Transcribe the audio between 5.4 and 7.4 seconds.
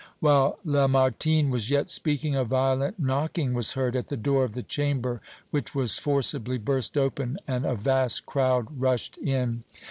which was forcibly burst open